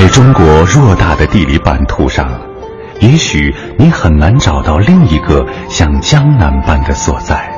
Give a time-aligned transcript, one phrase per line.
[0.00, 2.26] 在中国偌大的地理版图上，
[3.00, 7.52] 也许你很难找到另一个像江南般的所在。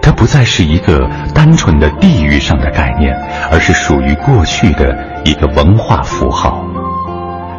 [0.00, 3.14] 它不再是一个单纯的地域上的概念，
[3.52, 6.64] 而是属于过去的一个文化符号。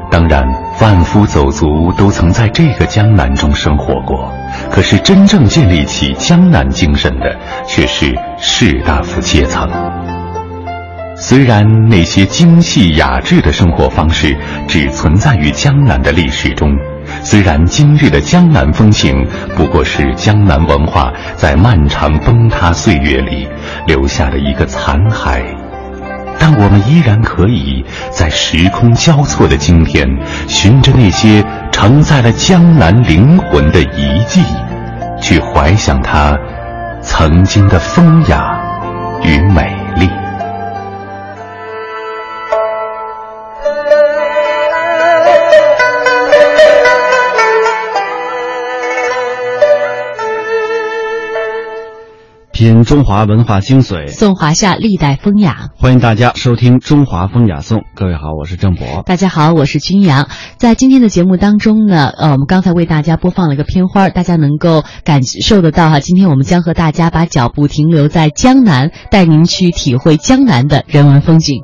[0.09, 4.33] 当然，万夫走卒都曾在这个江南中生活过。
[4.71, 7.38] 可是，真正建立起江南精神的，
[7.68, 9.70] 却是士大夫阶层。
[11.22, 14.36] 虽然那些精细雅致的生活方式
[14.68, 16.75] 只存在于江南的历史中，
[17.24, 19.24] 虽然今日的江南风情
[19.56, 23.48] 不过是江南文化在漫长崩塌岁月里
[23.86, 25.43] 留下的一个残骸，
[26.39, 30.10] 但我们依然可以在时空交错的今天，
[30.48, 34.42] 循着那些承载了江南灵魂的遗迹，
[35.22, 36.36] 去怀想它
[37.00, 38.59] 曾经的风雅
[39.23, 39.81] 与美。
[52.62, 55.70] 品中华文化精髓，颂华夏历代风雅。
[55.78, 57.80] 欢迎大家收听《中华风雅颂》。
[57.95, 59.02] 各位好，我是郑博。
[59.04, 60.30] 大家好，我是君阳。
[60.58, 66.00] 在今天的节目当中呢，呃，我们刚才为大家播放了一个片花，大家能够感受得到哈。
[66.00, 71.64] 今天我们将和大家把脚步停留在江南，带您去体会江南的人文风景。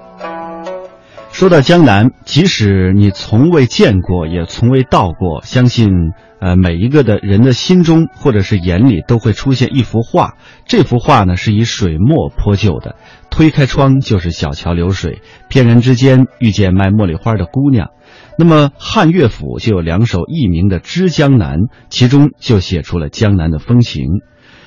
[1.38, 5.92] 说到江南，即使你从未见过，也从未到过，相信。
[6.40, 10.34] 呃，每一个的人的心中或者是眼里都会出现一幅画，
[10.66, 12.96] 这幅画呢是以水墨泼就的。
[13.30, 17.92] 推开窗就是小桥流水，翩然之间遇见卖茉莉花的姑娘。
[18.40, 24.06] 那么汉乐府就有两首佚名的《知江南》，其中就写出了江南的风情：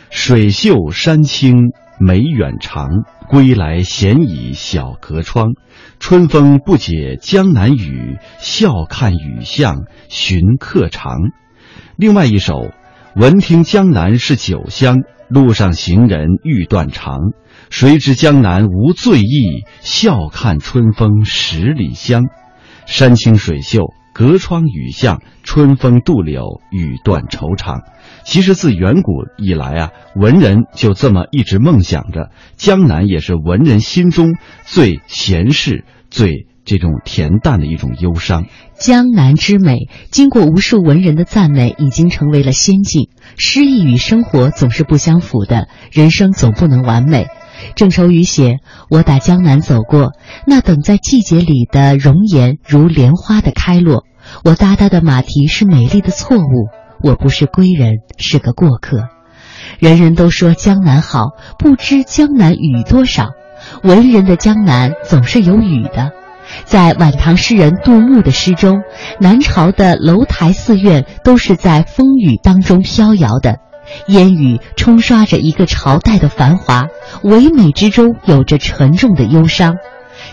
[0.09, 2.89] 水秀山清梅远长，
[3.29, 5.51] 归来闲倚小阁窗。
[5.98, 11.12] 春风不解江南雨，笑看雨巷寻客长。
[11.97, 12.70] 另外一首，
[13.15, 17.19] 闻听江南是酒香，路上行人欲断肠。
[17.69, 22.24] 谁知江南无醉意，笑看春风十里香。
[22.86, 27.83] 山清水秀，隔窗雨巷，春风渡柳，雨断愁肠。
[28.25, 36.47] 其实自远古以来啊，文人就这么一直梦想着，江南也是文人心中最闲适、最。
[36.63, 38.45] 这种恬淡的一种忧伤，
[38.79, 43.09] 江南之美，经过无数文人的赞美，已经成为了仙境。
[43.36, 47.27] 诗意与生活总是不相符的，人生总不能完美。
[47.75, 50.13] 郑愁予写：“我打江南走过，
[50.47, 54.05] 那等在季节里的容颜如莲花的开落。
[54.45, 56.69] 我搭搭的马蹄是美丽的错误，
[57.02, 59.08] 我不是归人，是个过客。
[59.78, 61.28] 人人都说江南好，
[61.58, 63.30] 不知江南雨多少。
[63.83, 66.12] 文人的江南总是有雨的。”
[66.64, 68.83] 在晚唐诗人杜牧的诗中，
[69.20, 73.58] 南朝的楼台寺院都是在风雨当中飘摇的，
[74.08, 76.86] 烟雨冲刷着一个朝代的繁华，
[77.22, 79.77] 唯美之中有着沉重的忧伤。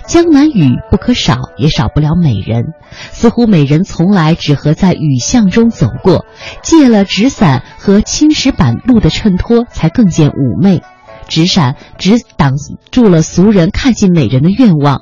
[0.08, 2.68] 江南雨不可少，也少不了美人。
[3.12, 6.26] 似乎美人从来只和在雨巷中走过，
[6.64, 10.82] 借了纸伞和青石板路的衬托，才更见妩媚。
[11.28, 12.54] 纸伞只挡
[12.90, 15.02] 住了俗人看见美人的愿望。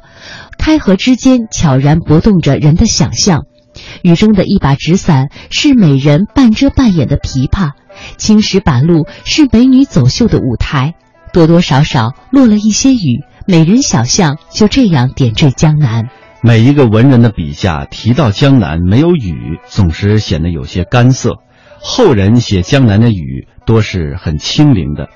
[0.57, 3.43] 开合之间，悄然搏动着人的想象。
[4.01, 7.73] 雨中的一把纸伞，是美人半遮半掩的琵琶；
[8.17, 10.95] 青石板路是美女走秀的舞台。
[11.31, 16.09] 多多少少落了一些雨，美人小巷就这样点缀江南。
[16.41, 21.35] 每一个文人的笔下提到江南，没有雨，总是显得有些干涩。
[21.79, 25.09] 后人写江南的雨，多是很清灵的。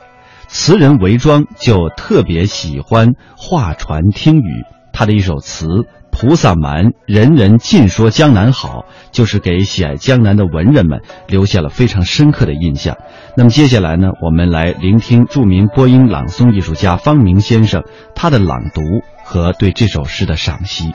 [0.47, 4.63] 词人韦庄就特别喜欢画船听雨。
[4.94, 5.66] 他的一首词
[6.19, 12.97] 《菩萨蛮》，人人尽说江南好，就是给喜爱江南的文人们留下了非常深刻的印象。
[13.38, 17.84] 那么接下来呢，我们来聆听著名播音朗诵艺术家方明先生
[18.16, 18.81] 他的朗读
[19.24, 20.91] 和对这首诗的赏析。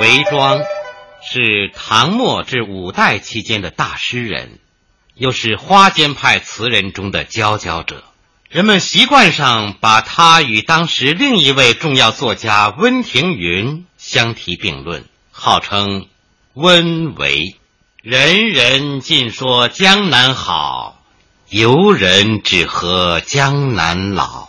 [0.00, 0.60] 韦庄
[1.20, 4.58] 是唐末至五代期间的大诗人，
[5.14, 8.04] 又是花间派词人中的佼佼者。
[8.50, 16.08] 人们习惯上把他与当时另一位重要作家温庭筠相提并论，号称
[16.54, 17.54] “温为”。
[18.02, 21.00] 人人尽说江南好，
[21.48, 24.48] 游人只合江南老。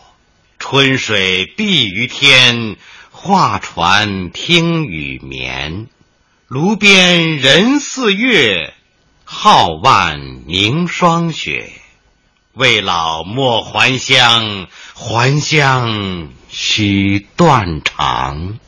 [0.58, 2.78] 春水碧于天，
[3.12, 5.90] 画船听雨眠。
[6.48, 8.74] 炉边人似月，
[9.28, 11.72] 皓腕凝霜雪。
[12.54, 18.60] 未老莫还乡，还乡须断肠。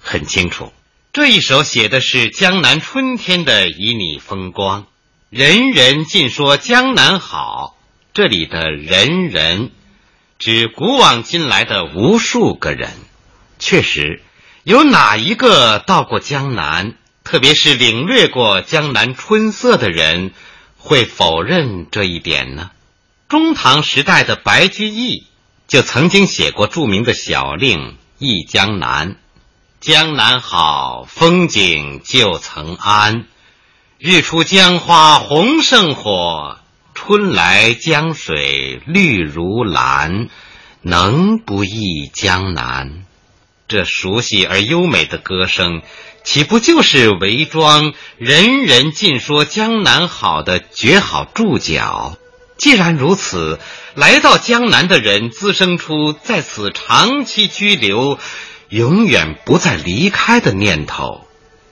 [0.00, 0.72] 很清楚，
[1.12, 4.86] 这一首写的是江南春天的旖旎风光。
[5.28, 7.76] 人人尽说江南好，
[8.14, 9.70] 这里的人人，
[10.38, 12.90] 指古往今来的无数个人。
[13.58, 14.22] 确实，
[14.64, 20.32] 有哪一个到过江南，特别是领略过江南春色的人，
[20.78, 22.70] 会否认这一点呢？
[23.30, 25.24] 中唐时代的白居易
[25.68, 27.78] 就曾经写过著名的小令
[28.18, 29.10] 《忆江南》
[29.80, 33.26] ：“江南好，风景旧曾谙。
[33.98, 36.58] 日出江花红胜火，
[36.92, 40.28] 春来江水绿如蓝。
[40.82, 43.04] 能不忆江南？”
[43.68, 45.82] 这熟悉而优美的歌声，
[46.24, 52.16] 岂不就是韦庄“人人尽说江南好”的绝好注脚？
[52.60, 53.58] 既然如此，
[53.94, 58.18] 来到江南的人滋生出在此长期居留、
[58.68, 61.26] 永远不再离开的念头，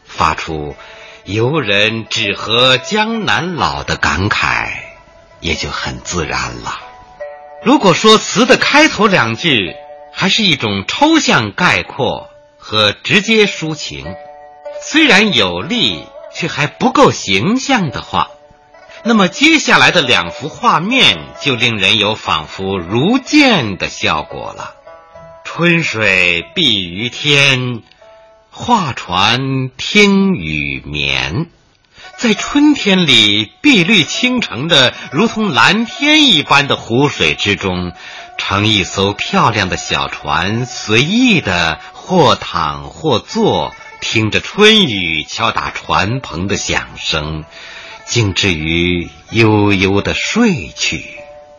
[0.07, 0.75] 发出
[1.27, 4.71] “游人只合江南老”的感慨，
[5.41, 6.79] 也就很自然了。
[7.63, 9.75] 如果说词的开头两句
[10.11, 14.07] 还是一种抽象概括和直接抒情，
[14.83, 16.03] 虽然有力，
[16.35, 18.31] 却还不够形象的话。
[19.05, 24.75] 那么接下来的两幅画面就令人有仿佛如见的效果了。
[25.45, 27.83] 春水碧于天，
[28.51, 31.47] 画船听雨眠。
[32.17, 37.93] 在春天里，碧绿倾城的如同蓝天一般的湖水之中，
[38.37, 47.45] 乘一艘漂亮的小船，随意的或躺或坐，听着春雨敲打船篷的响声。
[48.09, 51.05] 竟至于悠悠的睡去，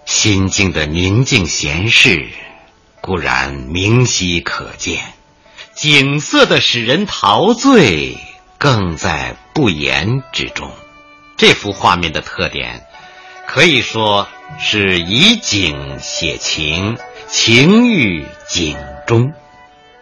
[0.05, 2.27] 心境的宁静闲适，
[3.01, 4.97] 固然明晰可见；
[5.75, 8.17] 景色的使人陶醉，
[8.57, 10.71] 更在不言之中。
[11.37, 12.83] 这幅画面的特点，
[13.47, 14.27] 可以说
[14.59, 16.97] 是以景写情，
[17.29, 18.75] 情寓景
[19.05, 19.33] 中。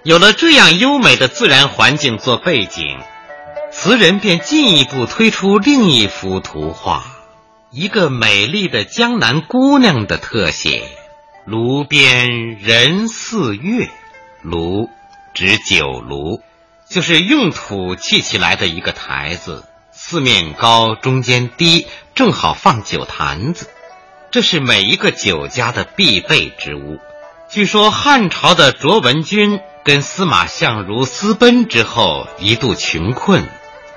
[0.04, 2.98] 有了这样优美的自然环境做背景。
[3.79, 7.06] 词人便进一步推出另一幅图画，
[7.69, 10.81] 一个美丽的江南姑娘的特写。
[11.45, 13.88] 炉边人似月，
[14.41, 14.89] 炉
[15.35, 16.41] 指酒炉，
[16.89, 21.85] 就是用土砌起来的一个台子，四面高，中间低，
[22.15, 23.69] 正好放酒坛子。
[24.31, 26.97] 这是每一个酒家的必备之物。
[27.47, 33.47] 据说汉朝的卓文君跟司马相如私奔之后，一度穷困。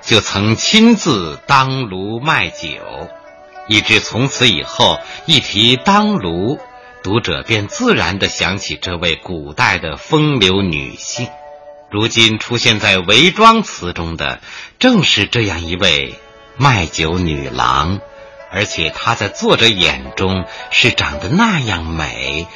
[0.02, 2.69] 就曾亲自当炉卖酒，
[3.69, 6.58] 以致从此以后一提当炉，
[7.02, 11.29] 读者便自然地想起这位古代的风流女性。
[11.91, 14.41] 如今出现在韦庄词中的，
[14.79, 16.14] 正是这样一位
[16.56, 18.00] 卖酒女郎，
[18.52, 22.47] 而且她在作者眼中是长得那样美。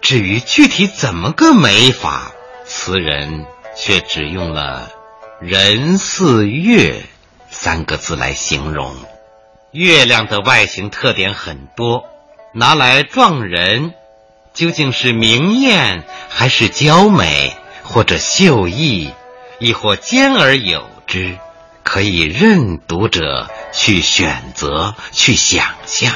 [0.00, 2.32] 至于具体怎么个美法，
[2.66, 4.90] 词人却只用了。
[5.40, 7.02] 人似月
[7.50, 8.94] 三个字来形容，
[9.72, 12.04] 月亮的外形特点很多，
[12.52, 13.92] 拿来撞人，
[14.54, 19.10] 究竟是明艳还是娇美，或者秀逸，
[19.58, 21.36] 亦或兼而有之，
[21.82, 26.14] 可以任读者去选择去想象。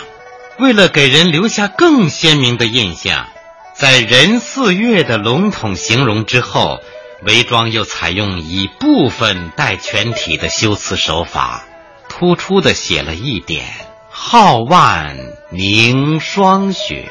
[0.58, 3.26] 为了给人留下更鲜明的印象，
[3.74, 6.80] 在人似月的笼统形容之后。
[7.22, 11.64] 韦庄又采用以部分代全体的修辞手法，
[12.08, 13.64] 突出的写了一点
[14.12, 15.18] ：“皓腕
[15.50, 17.08] 凝霜雪。”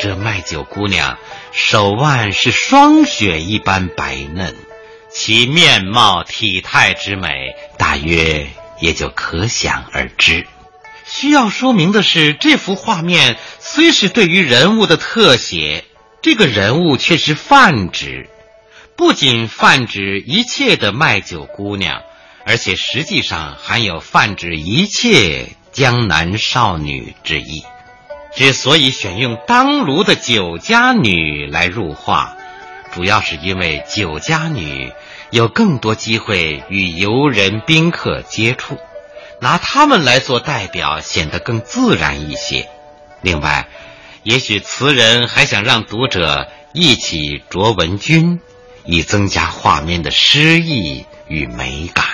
[0.00, 1.18] 这卖酒姑娘
[1.52, 4.54] 手腕是霜雪一般白嫩，
[5.10, 8.46] 其面貌体态之美，大约
[8.78, 10.46] 也就可想而知。
[11.04, 15.84] 需要说明的是，这幅画面虽是对于人物的特写，
[16.22, 18.28] 这个人物却是泛指。
[18.96, 22.02] 不仅泛指一切的卖酒姑娘，
[22.46, 27.62] 而且实际上含有泛指一切江南少女之意。
[28.34, 32.36] 之所以选用当炉的酒家女来入画，
[32.94, 34.90] 主要是因为酒家女
[35.30, 38.78] 有更多机会与游人宾客接触，
[39.42, 42.66] 拿她们来做代表显得更自然一些。
[43.20, 43.68] 另外，
[44.22, 48.40] 也许词人还想让读者一起卓文君。
[48.86, 52.04] 以增加画面的诗意与美感。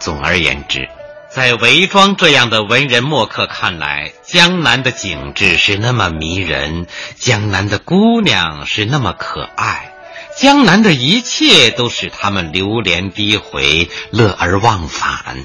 [0.00, 0.88] 总而言之，
[1.30, 6.86] 在韦庄这样的文人墨客看来，江南的景致是那么迷人，
[7.16, 9.92] 江南的姑娘是那么可爱，
[10.36, 15.44] 江南的一切都使他们流连低回，乐而忘返。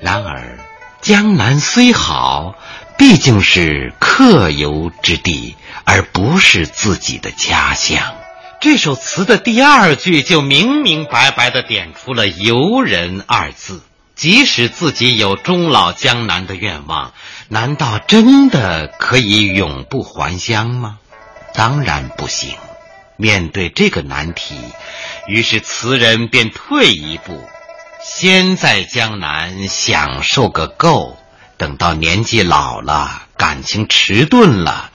[0.00, 0.58] 然而，
[1.02, 2.54] 江南虽好，
[2.96, 8.19] 毕竟是客游之地，而不是自己的家乡。
[8.60, 13.80] 这首词的第二句就明明白白地点出了“游人”二字。
[14.14, 17.14] 即使自己有终老江南的愿望，
[17.48, 20.98] 难道真的可以永不还乡吗？
[21.54, 22.54] 当然不行。
[23.16, 24.54] 面对这个难题，
[25.26, 27.42] 于是词人便退一步，
[28.04, 31.16] 先在江南享受个够，
[31.56, 34.90] 等到年纪老了，感情迟钝了，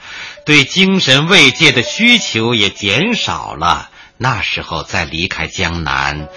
[0.45, 6.29] 对精神慰藉的需求也减少了，那时候再离开江南，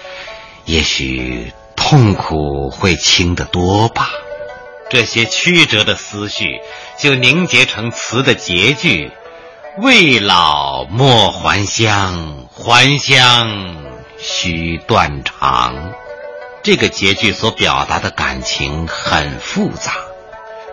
[0.65, 1.53] 也许。
[1.81, 4.09] 痛苦会轻得多吧？
[4.89, 6.59] 这些曲折的思绪
[6.99, 9.11] 就凝结成词的结句
[9.81, 13.77] ：“未老莫还乡，还乡
[14.19, 15.93] 须断肠。”
[16.63, 20.08] 这个结句所表达的感情很复杂。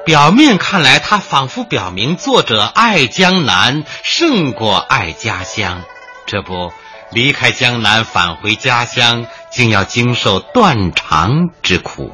[0.06, 5.82] 表面看来，他仿佛表明作者爱江南胜过爱家乡。
[6.26, 6.72] 这不。
[7.10, 12.12] 离开江南返回家乡，竟要经受断肠之苦。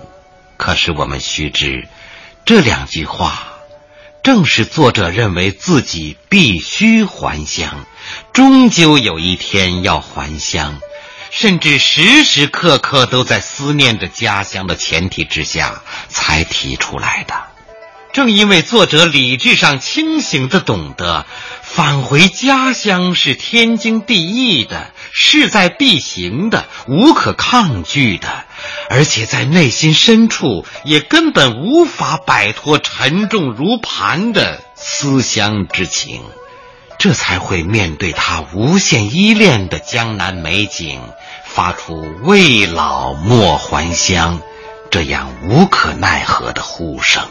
[0.57, 1.87] 可是我们须知，
[2.47, 3.49] 这两句话，
[4.23, 7.85] 正是作者认为自己必须还乡，
[8.33, 10.79] 终究有一天要还乡，
[11.31, 17.52] 甚至时时刻刻都在思念着家乡的前提之下才提出来的。
[18.13, 21.27] 正因为作者理智上清醒的懂得。
[21.63, 28.29] 返回家乡是天经地义的，势在必行的，无可抗拒的，
[28.91, 36.21] 而且在内心深处也根本无法摆脱沉重如磐的思乡之情，
[36.99, 41.01] 这才会面对他无限依恋的江南美景，
[41.47, 44.43] 发出“未老莫还乡”
[44.93, 47.23] 这样无可奈何的呼声。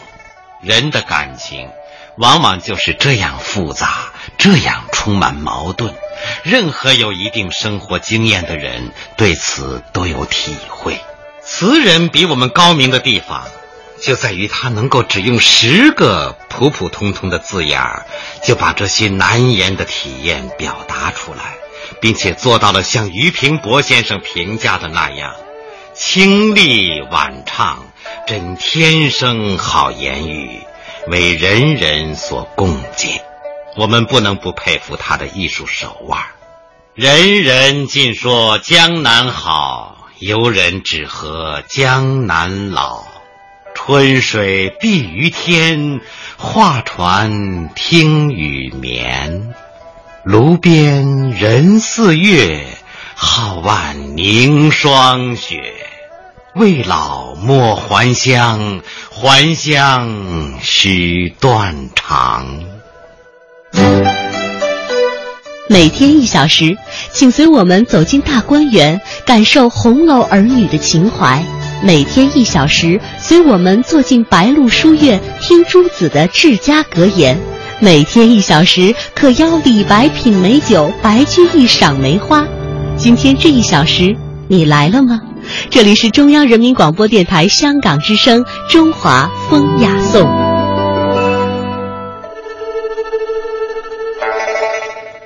[0.61, 1.69] 人的感情。
[2.17, 5.95] 往往就是这样复杂，这样充满矛盾。
[6.43, 10.99] 任何有一定生活经验的人对此都有体会。
[11.41, 13.45] 词人比我们高明的地方，
[14.01, 18.05] 就在于他能够只用十个普普通通的字眼儿，
[18.43, 21.55] 就把这些难言的体验表达出来，
[22.01, 25.33] 并且做到了像俞平伯先生评价的那样：
[25.93, 27.85] 清丽婉畅，
[28.31, 30.61] 真天生好言语。
[31.07, 33.19] 为人人所共敬，
[33.75, 36.17] 我们不能不佩服他的艺术手腕。
[36.93, 43.03] 人人尽说江南好，游人只合江南老。
[43.75, 45.99] 春水碧于天，
[46.37, 49.53] 画船听雨眠。
[50.23, 52.65] 炉边人似月，
[53.17, 55.80] 皓腕凝霜雪。
[56.55, 62.45] 未老莫还乡，还乡须断肠。
[65.69, 66.77] 每天一小时，
[67.13, 71.41] 请随我们走进大观园，感受红楼儿女的情怀；
[71.81, 77.37] 每天一小时，随我们坐进白鹿书院，听朱子的治家格言；
[77.79, 82.45] 每天一小时，可邀李白品美酒，白居易赏梅花。
[82.97, 84.13] 今天这一小时，
[84.49, 85.21] 你来了吗？
[85.69, 90.21] 这里是中央人民广播电台香港之声《中华风雅颂》。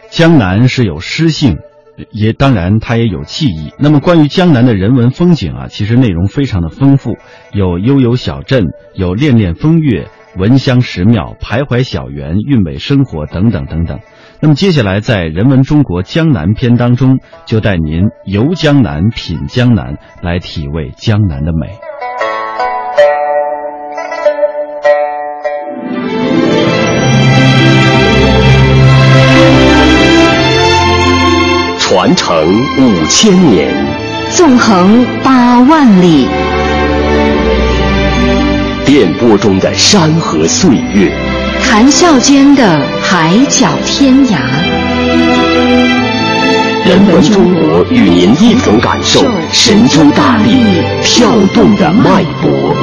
[0.09, 1.57] 江南是有诗性，
[2.11, 3.71] 也当然它也有记忆。
[3.79, 7.17] 那么关于江南的人文风景啊，其实内容非常的丰富，
[7.51, 10.07] 有悠游小镇，有恋恋风月。
[10.37, 14.01] 闻香石庙、徘徊小园、韵味生活等等等等。
[14.45, 21.67] 那么接下来在《人文中国江南篇》当中，就带您游江南、品江南，来体味江南的美。
[31.79, 32.37] 传承
[32.77, 33.73] 五千年，
[34.29, 36.27] 纵横八万里。
[38.85, 41.11] 电波中的山河岁月，
[41.77, 44.37] 谈笑间的海角天涯。
[46.85, 49.19] 人文中国与您一同感受
[49.51, 50.55] 神州大地
[51.03, 52.73] 跳动的脉搏。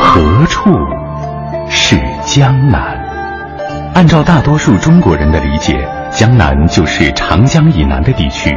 [0.00, 0.70] 何处
[1.68, 2.98] 是江南？
[3.92, 8.56] 按照大多数中国人的理解，江南就是长江以南的地区。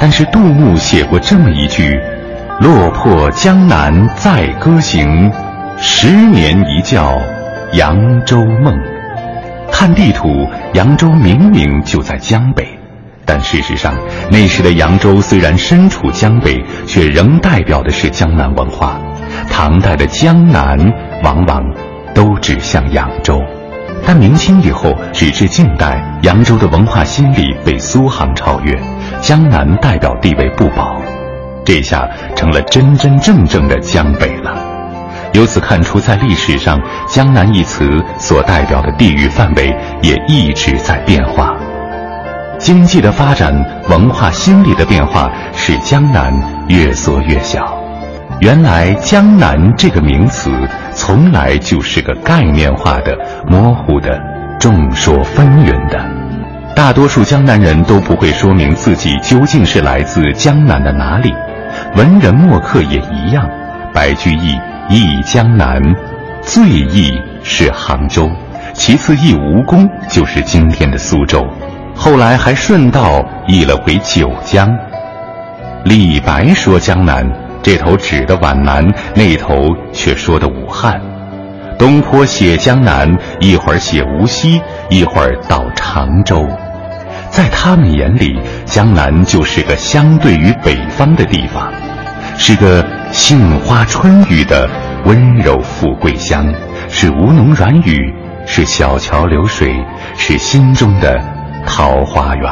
[0.00, 2.00] 但是杜牧写过这么一句
[2.60, 5.32] ：“落魄江南再歌行，
[5.78, 7.20] 十年一觉
[7.72, 8.72] 扬州梦。”
[9.72, 12.64] 看地图，扬州明明就在江北，
[13.24, 13.94] 但事实上，
[14.30, 19.00] 那时的扬州虽然身处江北，却仍代表的是江南文化。
[19.50, 20.78] 唐代的江南
[21.24, 21.64] 往往
[22.14, 23.40] 都指向扬州，
[24.06, 28.78] 但明清以后，直至近代，扬州的文化心理被苏杭超越，
[29.20, 31.00] 江南代表地位不保，
[31.64, 34.54] 这下成了真真正正的江北了。
[35.32, 36.78] 由此看出，在历史上
[37.08, 37.88] ，“江南”一词
[38.18, 41.56] 所代表的地域范围也一直在变化。
[42.58, 43.52] 经济的发展、
[43.88, 46.32] 文化心理的变化，使江南
[46.68, 47.78] 越缩越小。
[48.40, 50.50] 原来“江南”这个名词
[50.92, 53.16] 从来就是个概念化的、
[53.46, 54.20] 模糊的、
[54.60, 55.98] 众说纷纭的。
[56.76, 61.32] 大多数江南人都不会说明自己究竟是来自江南的哪里。
[61.94, 63.48] 文人墨客也一样。
[63.92, 65.80] 白居易忆江南，
[66.42, 67.12] 最忆
[67.42, 68.30] 是杭州，
[68.72, 71.46] 其次忆吴宫，就是今天的苏州。
[71.94, 74.68] 后来还顺道忆了回九江。
[75.84, 77.24] 李白说江南。
[77.64, 79.54] 这头指的皖南，那头
[79.92, 81.00] 却说的武汉。
[81.78, 84.60] 东坡写江南，一会儿写无锡，
[84.90, 86.44] 一会儿到常州。
[87.32, 91.72] 在他们眼里，江南就是个相对于北方的地方，
[92.36, 94.68] 是个杏花春雨的
[95.06, 96.46] 温柔富贵乡，
[96.90, 99.74] 是吴侬软语，是小桥流水，
[100.14, 101.18] 是心中的
[101.66, 102.50] 桃花源。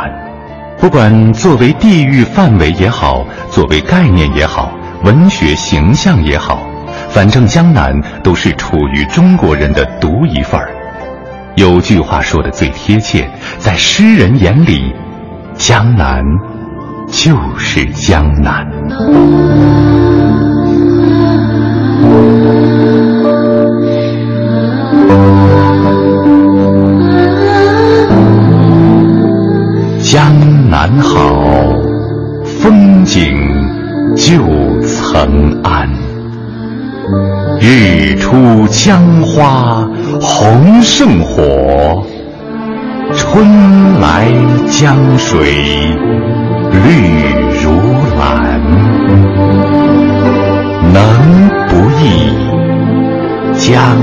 [0.78, 4.72] 不管作为地域范围也好，作为概念也好。
[5.04, 6.66] 文学形象也好，
[7.10, 10.79] 反正江南都是处于中国人的独一份儿。
[11.56, 13.28] 有句话说的最贴切，
[13.58, 14.94] 在诗人眼里，
[15.54, 16.22] 江南
[17.08, 18.66] 就是江南。
[30.02, 31.18] 江南好，
[32.44, 33.36] 风景
[34.16, 34.32] 旧
[34.80, 35.88] 曾谙，
[37.60, 39.86] 日出江花
[40.18, 42.04] 红胜火，
[43.14, 43.44] 春
[44.00, 44.26] 来
[44.70, 45.54] 江水
[46.72, 46.78] 绿
[47.62, 47.70] 如
[48.18, 48.60] 蓝。
[50.92, 51.02] 能
[51.68, 52.32] 不忆
[53.56, 53.96] 江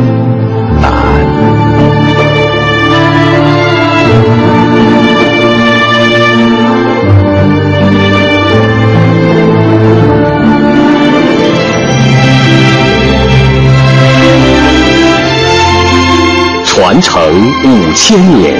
[16.88, 17.22] 传承
[17.66, 18.56] 五千年，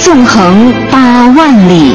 [0.00, 1.92] 纵横八万里，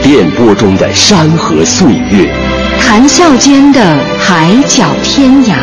[0.00, 2.32] 电波中的山河岁月，
[2.80, 3.80] 谈笑间的
[4.20, 5.54] 海角天涯。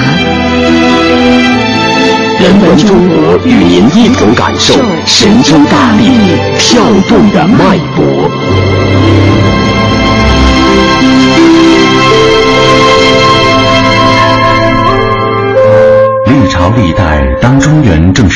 [2.41, 4.73] 人文中国与您一同感受
[5.05, 6.11] 神州大地
[6.59, 8.29] 跳动的脉搏。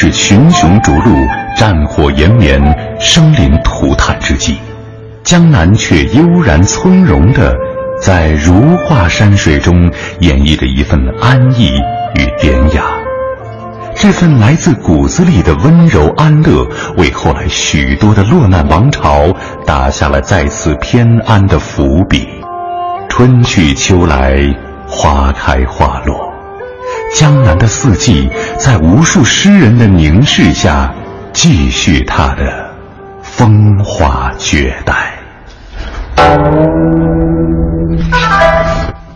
[0.02, 1.12] 是群雄逐鹿、
[1.58, 2.58] 战火延绵、
[3.02, 4.58] 生灵涂炭之际，
[5.26, 7.54] 江南却悠然从容地
[8.02, 11.74] 在如画山水中演绎着一份安逸
[12.16, 12.86] 与典雅。
[13.94, 19.28] 这份来自骨子里的温柔安乐，为后来许多的落难王朝
[19.66, 22.26] 打下了再次偏安的伏笔。
[23.10, 24.40] 春去秋来，
[24.88, 26.29] 花开花落。
[27.16, 30.94] 江南的四季，在无数诗人的凝视下，
[31.34, 32.70] 继续它的
[33.22, 35.14] 风华绝代。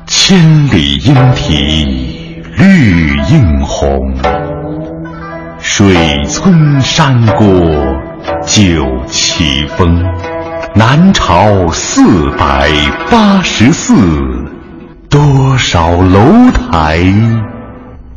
[0.08, 4.16] 千里莺啼绿映红，
[5.60, 7.46] 水村山郭
[8.46, 10.04] 酒旗风。
[10.76, 12.72] 南朝四百
[13.12, 13.94] 八十寺，
[15.10, 17.04] 多少楼台。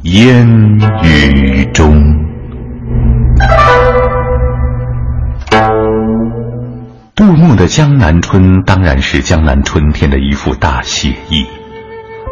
[0.03, 0.47] 烟
[1.03, 1.93] 雨中，
[7.15, 11.47] 杜牧的《江南春》当然是江南春天的一幅大写意。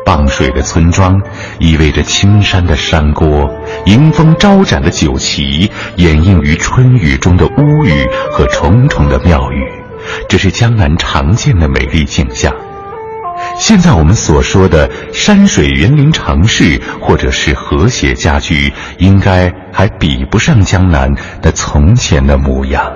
[0.06, 1.20] 傍水的村庄，
[1.58, 3.50] 意味着青山的山郭，
[3.86, 9.64] 迎风招展的酒旗，掩映于春雨中的屋宇和重重的庙宇，
[10.28, 12.54] 这是江南常见的美丽景象。
[13.58, 22.92] 现在我们所说的山水园林城市，或者是和谐家居，应该还比不上江南的从前的模样。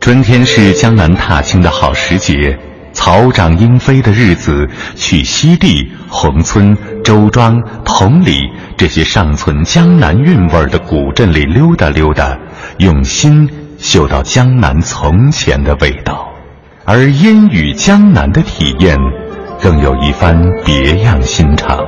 [0.00, 2.58] 春天是江南踏青的好时节，
[2.92, 8.38] 草长莺飞的日子，去西递、宏村、周庄、同里
[8.76, 12.38] 这些尚存江南韵味的古镇里溜达溜达，
[12.78, 16.28] 用心嗅到江南从前的味道。
[16.84, 18.98] 而烟雨江南的体验，
[19.60, 21.78] 更有一番别样心肠。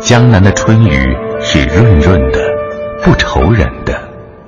[0.00, 2.40] 江南的春雨是润润的，
[3.02, 3.94] 不愁人的。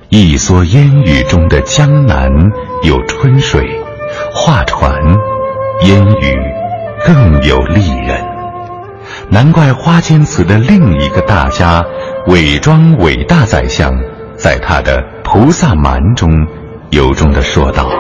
[0.09, 2.31] 一蓑烟雨中的江南
[2.83, 3.69] 有春水，
[4.33, 4.93] 画船，
[5.83, 6.37] 烟雨
[7.05, 8.25] 更有丽人。
[9.29, 11.85] 难怪花间词的另一个大家，
[12.29, 13.93] 伪装伟大宰相，
[14.37, 16.31] 在他的《菩萨蛮》中，
[16.91, 17.91] 由衷地说道：“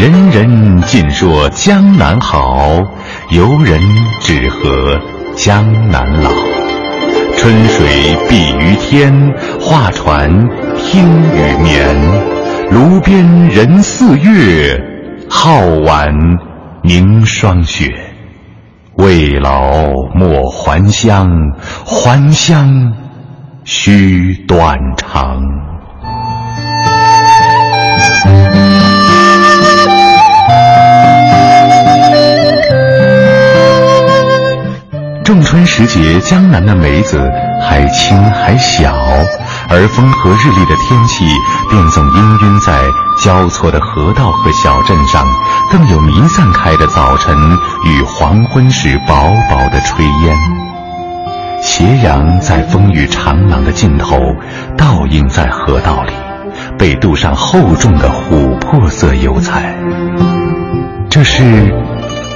[0.00, 2.70] 人人尽说江南好，
[3.32, 3.78] 游人
[4.18, 4.98] 只合
[5.36, 6.30] 江南老。”
[7.36, 9.12] 春水碧于天，
[9.60, 10.30] 画船
[10.78, 11.94] 听雨眠。
[12.70, 14.74] 炉边人似月，
[15.28, 16.10] 皓腕
[16.82, 17.92] 凝霜雪。
[18.96, 19.60] 未老
[20.14, 21.28] 莫还乡，
[21.84, 22.94] 还乡
[23.64, 25.42] 须断肠。
[35.30, 37.30] 仲春时节，江南的梅子
[37.62, 38.92] 还青还小，
[39.68, 41.24] 而风和日丽的天气
[41.70, 42.72] 便总氤氲在
[43.22, 45.24] 交错的河道和小镇上，
[45.70, 47.32] 更有弥散开的早晨
[47.84, 50.36] 与黄昏时薄薄的炊烟。
[51.62, 54.18] 斜阳在风雨长廊的尽头
[54.76, 56.12] 倒映在河道里，
[56.76, 59.72] 被镀上厚重的琥珀色油彩。
[61.08, 61.72] 这是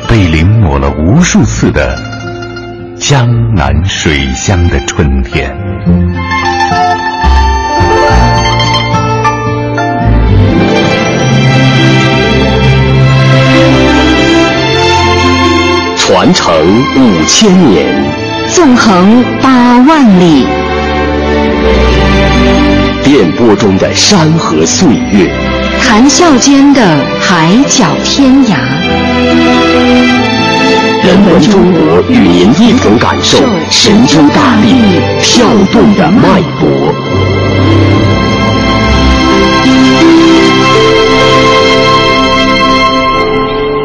[0.08, 2.13] 被临摹了无数次的。
[2.98, 5.54] 江南水乡的春天，
[15.96, 16.54] 传承
[16.96, 17.86] 五千年，
[18.48, 20.46] 纵横八万里，
[23.02, 25.30] 电波中的山河岁月，
[25.82, 26.80] 谈笑间的
[27.20, 30.13] 海角天涯。
[31.06, 33.36] 人文中国与您一同感受
[33.68, 34.66] 神州大地
[35.20, 36.64] 跳动的脉搏。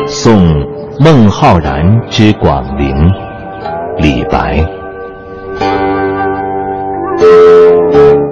[0.08, 0.47] 送
[1.01, 2.95] 孟浩然之广陵，
[3.97, 4.63] 李白。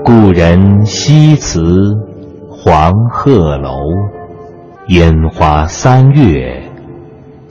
[0.05, 1.93] 故人西辞
[2.49, 3.73] 黄鹤楼，
[4.87, 6.57] 烟花三月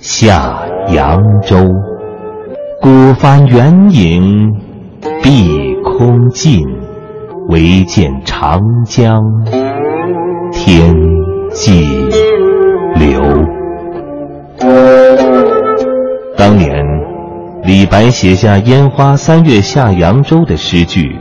[0.07, 0.63] 下。
[0.95, 1.57] 扬州，
[2.81, 4.53] 孤帆远影
[5.21, 6.63] 碧空尽，
[7.49, 9.21] 唯见长江
[10.53, 10.95] 天
[11.51, 11.89] 际
[12.95, 13.21] 流。
[16.37, 16.81] 当年，
[17.65, 21.19] 李白写下“烟花三月下扬州”的诗句，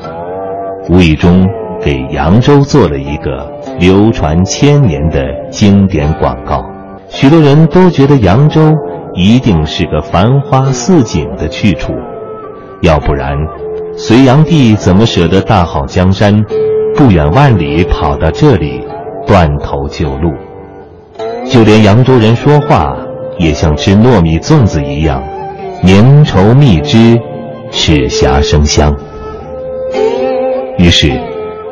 [0.91, 1.43] 无意中
[1.81, 6.74] 给扬州做了一个流传千年的经典广告。
[7.07, 8.73] 许多人都觉得扬州。
[9.17, 11.93] 一定是个繁花似锦的去处，
[12.81, 13.33] 要不然，
[13.95, 16.43] 隋炀帝怎么舍得大好江山，
[16.97, 18.85] 不远万里跑到这里
[19.25, 20.33] 断头救路？
[21.49, 22.93] 就连扬州人说话
[23.37, 25.23] 也像吃糯米粽子一样，
[25.81, 27.17] 绵稠蜜汁，
[27.71, 28.93] 齿颊生香。
[30.77, 31.09] 于是，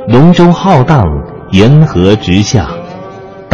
[0.07, 1.03] 龙舟浩荡，
[1.51, 2.69] 沿河直下，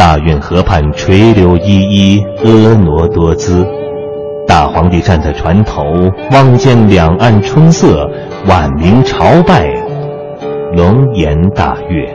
[0.00, 3.66] 大运河畔垂柳依依，婀娜多姿。
[4.46, 5.84] 大皇帝站在船头，
[6.32, 8.10] 望见两岸春色，
[8.48, 9.68] 晚明朝拜，
[10.74, 12.08] 龙颜大悦。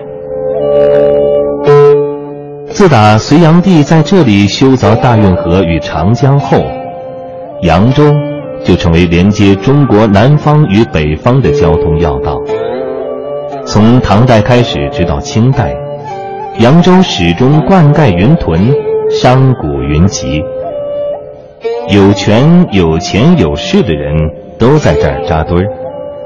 [2.71, 6.57] 自打隋炀帝在这里修凿大运河与长江后，
[7.61, 8.03] 扬州
[8.63, 12.41] 就成为连接中国南方与北方的交通要道。
[13.63, 15.75] 从唐代开始，直到清代，
[16.59, 18.73] 扬州始终灌溉云屯，
[19.11, 20.41] 商贾云集。
[21.89, 24.15] 有权有钱有势的人
[24.57, 25.67] 都在这儿扎堆儿，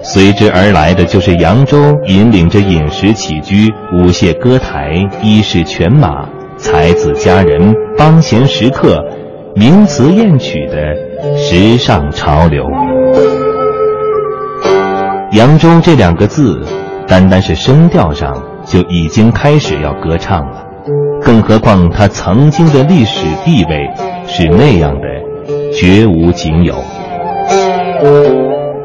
[0.04, 9.04] 随之而来的就是扬州引领着饮食起居、舞榭歌台、衣饰犬马、才子佳人、帮闲食客、
[9.56, 12.64] 名词艳曲的时尚潮流。
[15.32, 16.62] 扬州这两个字，
[17.08, 18.34] 单单是声调上
[18.70, 20.64] 就已经开始要歌唱了，
[21.22, 23.90] 更何况它曾经的历史地位
[24.26, 25.20] 是那样的。
[25.74, 26.76] 绝无仅有。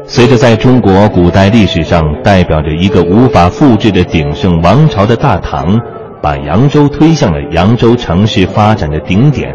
[0.07, 5.79] 随着在中国古代历史上代表着一个无法复制的鼎盛王朝的大唐，
[6.21, 9.53] 把扬州推向了扬州城市发展的顶点，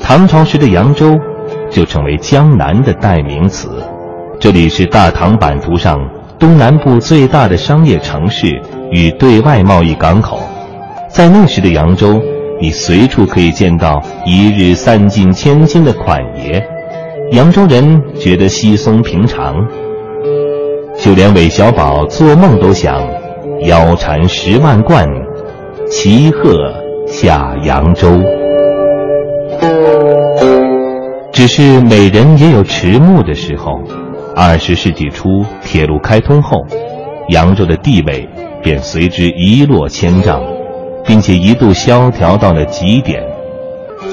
[0.00, 1.18] 唐朝时的扬州
[1.70, 3.68] 就成为江南的代名词。
[4.40, 6.00] 这里是大唐版图上
[6.38, 8.60] 东南部最大的商业城市
[8.92, 10.40] 与对外贸易港口。
[11.08, 12.22] 在那时的扬州，
[12.60, 16.64] 你随处可以见到一日散尽千金的款爷。
[17.32, 19.56] 扬州人觉得稀松平常，
[20.98, 23.02] 就连韦小宝做梦都想
[23.62, 25.08] 腰缠十万贯，
[25.88, 26.72] 骑鹤
[27.06, 28.20] 下扬州。
[31.32, 33.80] 只是美人也有迟暮的时候。
[34.34, 36.58] 二十世纪初，铁路开通后，
[37.28, 38.26] 扬州的地位
[38.62, 40.42] 便随之一落千丈，
[41.04, 43.22] 并且一度萧条到了极点。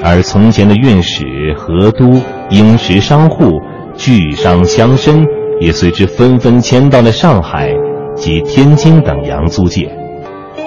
[0.02, 1.24] 而从前的运使、
[1.56, 3.60] 河都、英石商户、
[3.94, 5.24] 巨商乡绅，
[5.60, 7.70] 也随之纷纷迁到了上海
[8.14, 9.90] 及天津等洋租界。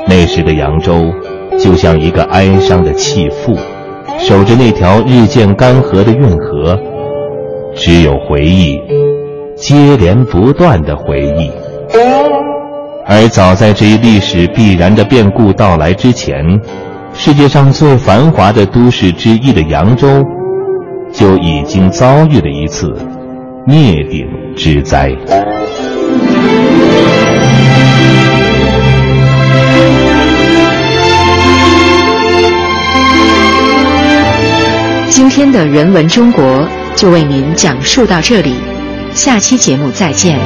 [0.07, 1.11] 那时的扬州，
[1.57, 3.55] 就像一个哀伤的弃妇，
[4.19, 6.77] 守着那条日渐干涸的运河，
[7.73, 8.79] 只有回忆，
[9.55, 11.49] 接连不断的回忆。
[13.05, 16.43] 而早在这一历史必然的变故到来之前。
[17.15, 20.23] 世界上最繁华的都市之一的扬州，
[21.13, 22.91] 就已经遭遇了一次
[23.67, 25.15] 灭顶之灾。
[35.09, 38.55] 今天的人文中国就为您讲述到这里，
[39.13, 40.39] 下期节目再见。